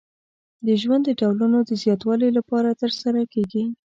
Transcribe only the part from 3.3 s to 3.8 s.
کیږي.